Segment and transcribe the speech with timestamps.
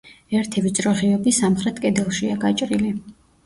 [0.37, 2.95] ერთი ვიწრო ღიობი სამხრეთ კედელშია გაჭრილი.